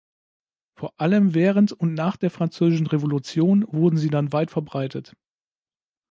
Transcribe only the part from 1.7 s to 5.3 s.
und nach der Französischen Revolution wurden sie dann weit verbreitet.